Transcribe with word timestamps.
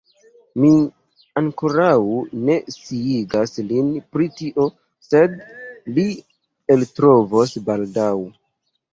Mi 0.59 0.69
ankoraŭ 1.39 1.97
ne 2.47 2.55
sciigas 2.75 3.53
lin 3.71 3.91
pri 4.15 4.27
tio 4.39 4.65
sed 5.11 5.35
li 5.99 6.05
eltrovos 6.77 7.53
baldaŭ 7.69 8.11